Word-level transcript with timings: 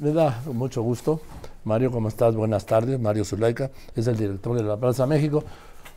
Me 0.00 0.12
da 0.14 0.40
mucho 0.46 0.80
gusto. 0.80 1.20
Mario, 1.64 1.90
¿cómo 1.90 2.08
estás? 2.08 2.34
Buenas 2.34 2.64
tardes. 2.64 2.98
Mario 2.98 3.22
Zulaika 3.22 3.70
es 3.94 4.06
el 4.06 4.16
director 4.16 4.56
de 4.56 4.62
la 4.62 4.78
Plaza 4.78 5.06
México. 5.06 5.44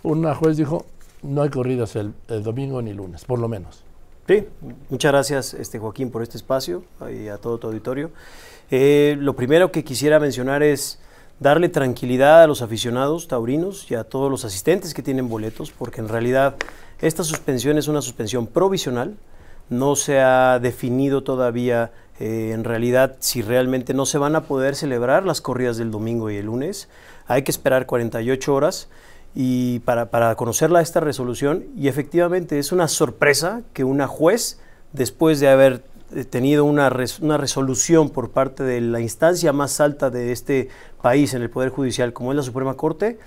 Una 0.04 0.36
juez 0.36 0.58
dijo, 0.58 0.86
no 1.22 1.42
hay 1.42 1.50
corridas 1.50 1.96
el, 1.96 2.14
domingo 2.44 2.82
ni 2.82 2.92
lunes, 2.92 3.24
por 3.24 3.40
lo 3.40 3.48
menos. 3.48 3.82
Sí, 4.28 4.46
muchas 4.90 5.10
gracias 5.10 5.54
este, 5.54 5.80
Joaquín 5.80 6.12
por 6.12 6.22
este 6.22 6.36
espacio 6.36 6.84
y 7.10 7.30
a 7.30 7.38
todo 7.38 7.58
tu 7.60 7.68
auditorio. 7.68 8.12
Eh, 8.72 9.16
lo 9.18 9.38
primero 9.38 9.72
que 9.72 9.86
quisiera 9.86 10.20
mencionar 10.20 10.64
es 10.64 11.00
darle 11.40 11.70
tranquilidad 11.70 12.44
a 12.44 12.48
los 12.48 12.62
aficionados 12.62 13.30
taurinos 13.30 13.90
y 13.90 13.96
a 13.96 14.04
todos 14.04 14.30
los 14.30 14.44
asistentes 14.44 14.94
que 14.94 15.02
tienen 15.02 15.30
boletos, 15.30 15.72
porque 15.72 16.02
en 16.02 16.10
realidad 16.10 16.58
esta 17.00 17.24
suspensión 17.24 17.78
es 17.78 17.88
una 17.88 18.02
suspensión 18.02 18.48
provisional, 18.48 19.16
no 19.70 19.96
se 19.96 20.20
ha 20.20 20.60
definido 20.60 21.24
todavía 21.24 21.94
eh, 22.24 22.52
en 22.54 22.64
realidad 22.64 23.18
si 23.20 23.42
realmente 23.42 23.94
no 23.94 24.06
se 24.06 24.18
van 24.18 24.38
a 24.38 24.44
poder 24.44 24.76
celebrar 24.76 25.26
las 25.26 25.42
corridas 25.42 25.76
del 25.76 25.92
domingo 25.92 26.32
y 26.32 26.38
el 26.38 26.46
lunes. 26.46 26.88
Hay 27.28 27.44
que 27.44 27.52
esperar 27.52 27.86
48 27.86 28.56
horas 28.56 28.88
y 29.36 29.80
para, 29.80 30.10
para 30.10 30.34
conocerla 30.36 30.80
esta 30.80 31.02
resolución 31.02 31.66
y 31.76 31.90
efectivamente 31.90 32.60
es 32.60 32.72
una 32.72 32.88
sorpresa 32.88 33.64
que 33.74 33.84
una 33.84 34.08
juez, 34.08 34.62
después 34.94 35.42
de 35.42 35.50
haber 35.50 35.84
eh, 36.16 36.24
tenido 36.24 36.64
una, 36.64 36.90
resolución 36.90 38.10
por 38.10 38.30
parte 38.30 38.64
de 38.64 38.80
la 38.80 39.02
instancia 39.02 39.52
más 39.52 39.82
alta 39.82 40.10
de 40.10 40.32
este 40.32 40.70
país 41.02 41.34
en 41.34 41.42
el 41.42 41.50
Poder 41.50 41.72
Judicial, 41.72 42.14
como 42.14 42.32
es 42.32 42.38
la 42.38 42.44
Suprema 42.44 42.76
Corte, 42.76 43.20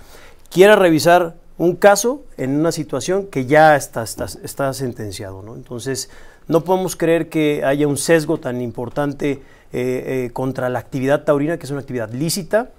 quiera 0.49 0.75
revisar 0.75 1.35
un 1.59 1.75
caso 1.75 2.23
en 2.35 2.59
una 2.59 2.71
situación 2.71 3.27
que 3.27 3.45
ya 3.45 3.75
está 3.75 4.73
sentenciado. 4.73 5.43
¿no? 5.43 5.53
Entonces, 5.53 6.09
no 6.47 6.63
podemos 6.63 6.95
creer 6.95 7.29
que 7.29 7.63
haya 7.63 7.87
un 7.87 7.97
sesgo 7.97 8.39
tan 8.39 8.61
importante 8.61 9.31
eh, 9.31 9.41
eh, 9.73 10.29
contra 10.33 10.69
la 10.69 10.79
actividad 10.79 11.23
taurina, 11.23 11.57
que 11.57 11.65
es 11.65 11.71
una 11.71 11.81
actividad 11.81 12.11
lícita. 12.11 12.71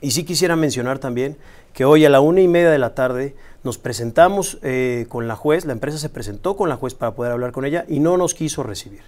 Y 0.00 0.10
sí 0.10 0.24
quisiera 0.24 0.56
mencionar 0.56 0.98
también 0.98 1.36
que 1.72 1.84
hoy 1.84 2.04
a 2.04 2.10
la 2.10 2.20
una 2.20 2.40
y 2.40 2.48
media 2.48 2.70
de 2.70 2.78
la 2.78 2.94
tarde 2.94 3.34
nos 3.64 3.78
presentamos 3.78 4.58
con 5.08 5.26
la 5.26 5.34
juez, 5.34 5.64
la 5.64 5.72
empresa 5.72 5.98
se 5.98 6.08
presentó 6.08 6.56
con 6.56 6.68
la 6.68 6.76
juez 6.76 6.94
para 6.94 7.14
poder 7.14 7.32
hablar 7.32 7.52
con 7.52 7.64
ella 7.64 7.84
y 7.88 7.98
no 7.98 8.16
nos 8.16 8.34
quiso 8.34 8.62
recibir. 8.62 9.02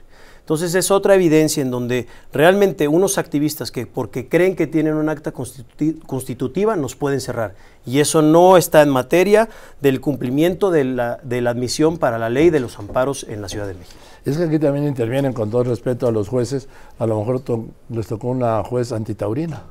Entonces 0.49 0.75
es 0.75 0.91
otra 0.91 1.15
evidencia 1.15 1.61
en 1.61 1.71
donde 1.71 2.07
realmente 2.33 2.89
unos 2.89 3.19
activistas 3.19 3.71
que 3.71 3.85
porque 3.85 4.31
creen 4.31 4.57
que 4.57 4.67
tienen 4.67 4.95
un 4.95 5.11
acta 5.11 5.31
constitutiva 5.31 6.75
nos 6.75 6.97
pueden 6.97 7.21
cerrar. 7.21 7.55
Y 7.85 7.99
eso 7.99 8.23
no 8.23 8.57
está 8.57 8.81
en 8.81 8.89
materia 8.89 9.51
del 9.83 10.01
cumplimiento 10.01 10.71
de 10.71 10.85
la, 10.85 11.19
de 11.23 11.43
la 11.43 11.51
admisión 11.51 11.99
para 11.99 12.19
la 12.19 12.31
ley 12.31 12.49
de 12.49 12.61
los 12.61 12.79
amparos 12.79 13.27
en 13.29 13.43
la 13.43 13.51
Ciudad 13.51 13.67
de 13.67 13.75
México. 13.75 13.99
Es 14.25 14.39
que 14.39 14.45
aquí 14.45 14.59
también 14.59 14.87
intervienen 14.87 15.35
con 15.35 15.51
todo 15.51 15.65
respeto 15.65 16.09
a 16.09 16.13
los 16.13 16.29
jueces, 16.31 16.67
a 16.99 17.07
lo 17.07 17.19
mejor 17.19 17.43
les 17.91 18.07
tocó 18.07 18.29
una 18.29 18.65
juez 18.65 18.91
antitaurina. 18.93 19.65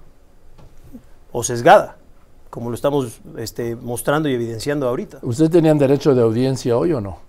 O 1.31 1.43
sesgada, 1.43 1.97
como 2.51 2.69
lo 2.69 2.75
estamos 2.75 3.19
este, 3.39 3.75
mostrando 3.75 4.29
y 4.29 4.35
evidenciando 4.35 4.87
ahorita. 4.87 5.21
¿Ustedes 5.23 5.49
tenían 5.49 5.79
derecho 5.79 6.13
de 6.13 6.21
audiencia 6.21 6.77
hoy 6.77 6.93
o 6.93 7.01
no? 7.01 7.26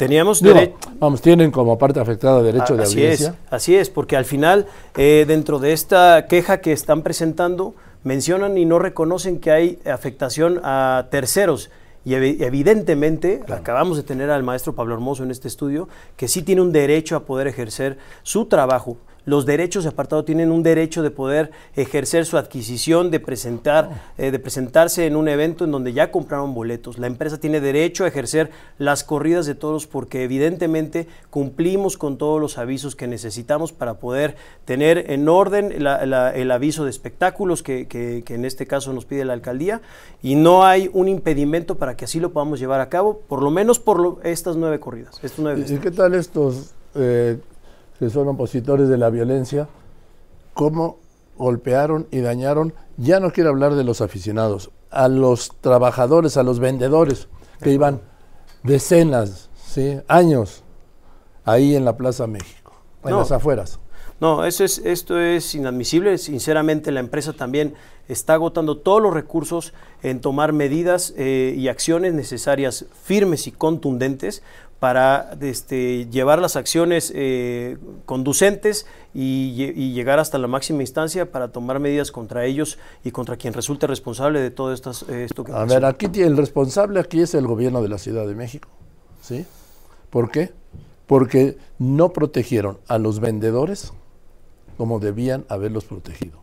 Teníamos 0.00 0.40
derecho. 0.40 0.78
Vamos, 0.98 1.20
tienen 1.20 1.50
como 1.50 1.76
parte 1.76 2.00
afectada 2.00 2.42
derecho 2.42 2.74
de 2.74 2.84
audiencia. 2.84 3.28
Es, 3.28 3.52
así 3.52 3.76
es, 3.76 3.90
porque 3.90 4.16
al 4.16 4.24
final, 4.24 4.66
eh, 4.96 5.26
dentro 5.28 5.58
de 5.58 5.74
esta 5.74 6.26
queja 6.26 6.62
que 6.62 6.72
están 6.72 7.02
presentando, 7.02 7.74
mencionan 8.02 8.56
y 8.56 8.64
no 8.64 8.78
reconocen 8.78 9.40
que 9.40 9.50
hay 9.50 9.78
afectación 9.84 10.58
a 10.64 11.08
terceros. 11.10 11.70
Y 12.06 12.14
evidentemente, 12.14 13.42
acabamos 13.50 13.98
de 13.98 14.02
tener 14.02 14.30
al 14.30 14.42
maestro 14.42 14.74
Pablo 14.74 14.94
Hermoso 14.94 15.22
en 15.22 15.30
este 15.30 15.48
estudio, 15.48 15.86
que 16.16 16.28
sí 16.28 16.40
tiene 16.40 16.62
un 16.62 16.72
derecho 16.72 17.14
a 17.14 17.24
poder 17.24 17.46
ejercer 17.46 17.98
su 18.22 18.46
trabajo 18.46 18.96
los 19.24 19.46
derechos 19.46 19.84
de 19.84 19.90
apartado 19.90 20.24
tienen 20.24 20.50
un 20.50 20.62
derecho 20.62 21.02
de 21.02 21.10
poder 21.10 21.50
ejercer 21.74 22.26
su 22.26 22.36
adquisición, 22.36 23.10
de 23.10 23.20
presentar, 23.20 24.12
eh, 24.18 24.30
de 24.30 24.38
presentarse 24.38 25.06
en 25.06 25.16
un 25.16 25.28
evento 25.28 25.64
en 25.64 25.70
donde 25.70 25.92
ya 25.92 26.10
compraron 26.10 26.54
boletos. 26.54 26.98
La 26.98 27.06
empresa 27.06 27.38
tiene 27.38 27.60
derecho 27.60 28.04
a 28.04 28.08
ejercer 28.08 28.50
las 28.78 29.04
corridas 29.04 29.46
de 29.46 29.54
toros 29.54 29.86
porque 29.86 30.24
evidentemente 30.24 31.06
cumplimos 31.30 31.96
con 31.96 32.18
todos 32.18 32.40
los 32.40 32.58
avisos 32.58 32.96
que 32.96 33.06
necesitamos 33.06 33.72
para 33.72 33.94
poder 33.94 34.36
tener 34.64 35.10
en 35.10 35.28
orden 35.28 35.72
el 35.72 36.50
aviso 36.50 36.84
de 36.84 36.90
espectáculos 36.90 37.62
que, 37.62 37.86
que, 37.86 38.22
en 38.28 38.44
este 38.44 38.66
caso 38.66 38.92
nos 38.92 39.04
pide 39.04 39.24
la 39.24 39.32
alcaldía 39.32 39.80
y 40.22 40.34
no 40.34 40.64
hay 40.64 40.90
un 40.92 41.08
impedimento 41.08 41.76
para 41.76 41.96
que 41.96 42.04
así 42.04 42.20
lo 42.20 42.32
podamos 42.32 42.60
llevar 42.60 42.80
a 42.80 42.88
cabo, 42.88 43.20
por 43.28 43.42
lo 43.42 43.50
menos 43.50 43.78
por 43.78 44.20
estas 44.24 44.56
nueve 44.56 44.80
corridas. 44.80 45.20
¿Y 45.70 45.78
qué 45.78 45.90
tal 45.90 46.14
estos 46.14 46.74
eh, 46.94 47.38
que 48.00 48.08
son 48.08 48.28
opositores 48.28 48.88
de 48.88 48.96
la 48.96 49.10
violencia, 49.10 49.68
cómo 50.54 50.96
golpearon 51.36 52.08
y 52.10 52.20
dañaron, 52.20 52.72
ya 52.96 53.20
no 53.20 53.30
quiero 53.30 53.50
hablar 53.50 53.74
de 53.74 53.84
los 53.84 54.00
aficionados, 54.00 54.70
a 54.90 55.08
los 55.08 55.52
trabajadores, 55.60 56.38
a 56.38 56.42
los 56.42 56.60
vendedores, 56.60 57.28
que 57.62 57.72
iban 57.72 58.00
decenas, 58.62 59.50
¿sí? 59.54 60.00
años 60.08 60.64
ahí 61.44 61.76
en 61.76 61.84
la 61.84 61.98
Plaza 61.98 62.26
México, 62.26 62.72
en 63.04 63.16
las 63.16 63.32
afueras. 63.32 63.78
No, 64.18 64.46
eso 64.46 64.64
es, 64.64 64.78
esto 64.78 65.18
es 65.18 65.54
inadmisible. 65.54 66.16
Sinceramente, 66.16 66.92
la 66.92 67.00
empresa 67.00 67.34
también 67.34 67.74
está 68.08 68.34
agotando 68.34 68.78
todos 68.78 69.02
los 69.02 69.12
recursos 69.12 69.74
en 70.02 70.20
tomar 70.20 70.52
medidas 70.54 71.12
eh, 71.16 71.54
y 71.56 71.68
acciones 71.68 72.14
necesarias 72.14 72.86
firmes 73.02 73.46
y 73.46 73.52
contundentes 73.52 74.42
para 74.80 75.36
este, 75.42 76.06
llevar 76.06 76.40
las 76.40 76.56
acciones 76.56 77.12
eh, 77.14 77.76
conducentes 78.06 78.86
y, 79.12 79.92
llegar 79.92 80.18
hasta 80.18 80.38
la 80.38 80.46
máxima 80.46 80.80
instancia 80.80 81.30
para 81.30 81.48
tomar 81.48 81.78
medidas 81.78 82.10
contra 82.10 82.46
ellos 82.46 82.78
y 83.04 83.10
contra 83.10 83.36
quien 83.36 83.52
resulte 83.52 83.86
responsable 83.86 84.40
de 84.40 84.50
todo 84.50 84.72
estas, 84.72 85.04
eh, 85.08 85.24
esto 85.24 85.44
que 85.44 85.52
A 85.52 85.64
ver, 85.66 85.84
aquí 85.84 86.06
el 86.22 86.36
responsable 86.36 86.98
aquí 86.98 87.20
es 87.20 87.34
el 87.34 87.46
gobierno 87.46 87.82
de 87.82 87.88
la 87.90 87.98
Ciudad 87.98 88.26
de 88.26 88.34
México, 88.34 88.70
¿sí? 89.20 89.44
¿Por 90.08 90.30
qué? 90.30 90.52
Porque 91.06 91.58
no 91.78 92.14
protegieron 92.14 92.78
a 92.88 92.98
los 92.98 93.20
vendedores 93.20 93.92
como 94.78 94.98
debían 94.98 95.44
haberlos 95.50 95.84
protegido. 95.84 96.38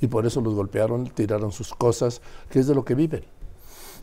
Y 0.00 0.06
por 0.06 0.24
eso 0.24 0.40
los 0.40 0.54
golpearon, 0.54 1.10
tiraron 1.10 1.52
sus 1.52 1.74
cosas, 1.74 2.22
que 2.48 2.58
es 2.58 2.66
de 2.66 2.74
lo 2.74 2.86
que 2.86 2.94
viven. 2.94 3.22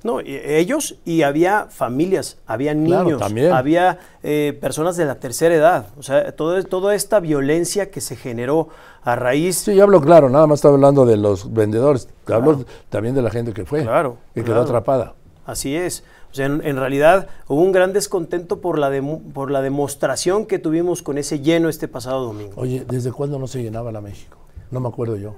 No, 0.03 0.19
ellos 0.19 0.95
y 1.05 1.23
había 1.23 1.67
familias, 1.69 2.37
había 2.45 2.73
niños, 2.73 3.21
había 3.21 3.99
eh, 4.23 4.57
personas 4.59 4.97
de 4.97 5.05
la 5.05 5.15
tercera 5.15 5.55
edad. 5.55 5.87
O 5.97 6.03
sea, 6.03 6.31
todo, 6.33 6.61
toda 6.63 6.95
esta 6.95 7.19
violencia 7.19 7.91
que 7.91 8.01
se 8.01 8.15
generó 8.15 8.69
a 9.03 9.15
raíz. 9.15 9.57
Sí, 9.57 9.75
yo 9.75 9.83
hablo 9.83 10.01
claro, 10.01 10.29
nada 10.29 10.47
más 10.47 10.57
estaba 10.57 10.75
hablando 10.75 11.05
de 11.05 11.17
los 11.17 11.53
vendedores, 11.53 12.09
hablo 12.27 12.65
también 12.89 13.15
de 13.15 13.21
la 13.21 13.29
gente 13.29 13.53
que 13.53 13.65
fue, 13.65 13.83
claro, 13.83 14.17
que 14.33 14.43
quedó 14.43 14.61
atrapada. 14.61 15.13
Así 15.45 15.75
es. 15.75 16.03
O 16.29 16.35
sea, 16.35 16.45
en, 16.45 16.75
realidad 16.75 17.27
hubo 17.47 17.61
un 17.61 17.71
gran 17.71 17.93
descontento 17.93 18.59
por 18.59 18.77
la, 18.77 18.91
por 19.33 19.49
la 19.49 19.61
demostración 19.61 20.45
que 20.45 20.59
tuvimos 20.59 21.01
con 21.01 21.17
ese 21.17 21.39
lleno 21.39 21.69
este 21.69 21.87
pasado 21.87 22.25
domingo. 22.25 22.51
Oye, 22.57 22.85
¿desde 22.85 23.11
cuándo 23.11 23.39
no 23.39 23.47
se 23.47 23.63
llenaba 23.63 23.91
la 23.93 24.01
México? 24.01 24.37
No 24.69 24.81
me 24.81 24.89
acuerdo 24.89 25.15
yo. 25.15 25.35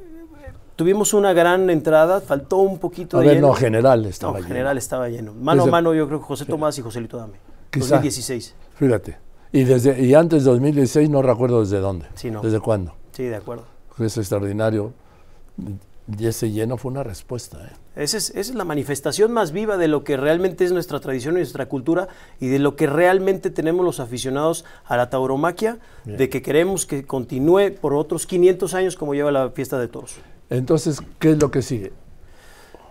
Tuvimos 0.80 1.14
una 1.14 1.34
gran 1.34 1.70
entrada, 1.70 2.22
faltó 2.22 2.60
un 2.60 2.80
poquito 2.80 3.18
a 3.18 3.20
ver, 3.20 3.42
no, 3.42 3.54
general 3.54 4.06
estaba 4.06 4.40
no, 4.40 4.46
general 4.46 4.78
estaba 4.78 5.10
lleno. 5.10 5.34
Mano 5.34 5.64
a 5.64 5.66
mano 5.66 5.94
yo 5.94 6.08
creo 6.08 6.20
que 6.20 6.26
José 6.26 6.46
Tomás 6.46 6.78
y 6.78 6.82
Joselito 6.82 7.18
Dame. 7.18 7.34
Quizá, 7.70 7.96
2016. 7.96 8.56
Fíjate. 8.76 9.18
Y, 9.52 9.66
desde, 9.66 10.02
y 10.02 10.14
antes 10.14 10.46
de 10.46 10.52
2016 10.52 11.10
no 11.10 11.22
recuerdo 11.22 11.60
desde 11.60 11.80
dónde. 11.80 12.06
Sí, 12.14 12.32
no. 12.32 12.42
¿Desde 12.42 12.62
cuándo? 12.62 12.94
Sí, 13.12 13.24
de 13.24 13.36
acuerdo. 13.36 13.66
Es 14.00 14.18
extraordinario. 14.18 14.94
Y 16.18 16.28
ese 16.28 16.50
lleno 16.50 16.78
fue 16.78 16.92
una 16.92 17.04
respuesta. 17.04 17.58
¿eh? 17.58 18.04
Esa, 18.04 18.16
es, 18.16 18.30
esa 18.30 18.40
es 18.40 18.56
la 18.56 18.64
manifestación 18.64 19.34
más 19.34 19.52
viva 19.52 19.76
de 19.76 19.90
lo 19.90 20.06
que 20.06 20.16
realmente 20.16 20.64
es 20.64 20.72
nuestra 20.72 21.02
tradición 21.02 21.34
y 21.36 21.40
nuestra 21.40 21.66
cultura 21.66 22.08
y 22.40 22.48
de 22.48 22.60
lo 22.60 22.78
que 22.78 22.88
realmente 22.88 23.50
tenemos 23.50 23.84
los 23.84 24.00
aficionados 24.00 24.64
a 24.86 24.96
la 24.96 25.10
tauromaquia, 25.10 25.78
de 26.06 26.30
que 26.30 26.42
queremos 26.42 26.86
que 26.86 27.04
continúe 27.04 27.74
por 27.82 27.94
otros 27.94 28.26
500 28.26 28.74
años 28.76 28.96
como 28.96 29.14
lleva 29.14 29.30
la 29.30 29.50
fiesta 29.50 29.78
de 29.78 29.90
toros. 29.90 30.16
Entonces, 30.50 31.02
¿qué 31.20 31.32
es 31.32 31.42
lo 31.42 31.52
que 31.52 31.62
sigue? 31.62 31.94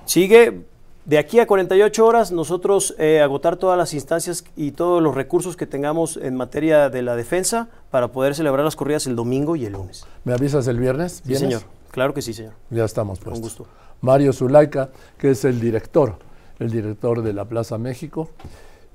Sigue 0.04 0.64
de 1.04 1.18
aquí 1.18 1.40
a 1.40 1.46
48 1.46 2.06
horas 2.06 2.32
nosotros 2.32 2.94
eh, 2.98 3.20
agotar 3.20 3.56
todas 3.56 3.78
las 3.78 3.94
instancias 3.94 4.44
y 4.56 4.72
todos 4.72 5.02
los 5.02 5.14
recursos 5.14 5.56
que 5.56 5.66
tengamos 5.66 6.18
en 6.18 6.36
materia 6.36 6.90
de 6.90 7.02
la 7.02 7.16
defensa 7.16 7.68
para 7.90 8.08
poder 8.08 8.34
celebrar 8.34 8.64
las 8.64 8.76
corridas 8.76 9.06
el 9.06 9.16
domingo 9.16 9.56
y 9.56 9.64
el 9.64 9.72
lunes. 9.72 10.06
¿Me 10.24 10.34
avisas 10.34 10.66
el 10.66 10.78
viernes? 10.78 11.22
Sí, 11.26 11.34
señor. 11.34 11.62
Claro 11.90 12.12
que 12.12 12.20
sí, 12.20 12.34
señor. 12.34 12.52
Ya 12.70 12.84
estamos, 12.84 13.18
pues. 13.20 13.32
Con 13.32 13.42
gusto. 13.42 13.66
Mario 14.02 14.32
Zulaika, 14.32 14.90
que 15.16 15.30
es 15.30 15.44
el 15.44 15.60
director, 15.60 16.18
el 16.58 16.70
director 16.70 17.22
de 17.22 17.32
la 17.32 17.46
Plaza 17.46 17.78
México, 17.78 18.28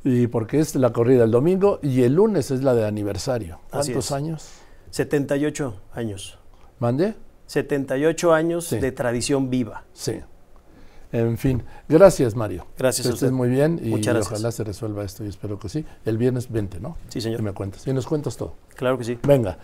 y 0.04 0.27
porque 0.27 0.60
es 0.60 0.75
la 0.75 0.94
corrida 0.94 1.24
el 1.24 1.31
domingo 1.31 1.80
y 1.81 2.04
el 2.04 2.13
lunes 2.13 2.51
es 2.51 2.63
la 2.63 2.75
de 2.75 2.86
aniversario. 2.86 3.60
¿Cuántos 3.71 4.12
años? 4.12 4.50
78 4.92 5.74
años. 5.94 6.38
¿Mande? 6.80 7.15
78 7.48 8.34
años 8.34 8.69
de 8.69 8.92
tradición 8.92 9.50
viva. 9.50 9.84
Sí. 9.94 10.22
En 11.13 11.38
fin, 11.38 11.62
gracias 11.88 12.36
Mario. 12.36 12.66
Gracias 12.75 13.06
que 13.06 13.12
a 13.12 13.13
usted. 13.13 13.31
muy 13.31 13.48
bien 13.48 13.80
y 13.84 13.94
ojalá 13.94 14.51
se 14.51 14.63
resuelva 14.63 15.04
esto 15.04 15.24
y 15.24 15.28
espero 15.28 15.60
que 15.60 15.69
sí. 15.69 15.86
El 16.06 16.18
viernes 16.18 16.51
20, 16.51 16.80
¿no? 16.80 16.98
Sí, 17.10 17.22
señor. 17.22 17.40
Y 17.40 17.44
me 17.44 17.54
cuentas. 17.54 17.86
Y 17.86 17.94
nos 17.94 18.07
cuentas 18.07 18.36
todo. 18.36 18.56
Claro 18.75 18.98
que 18.98 19.04
sí. 19.04 19.19
Venga, 19.22 19.60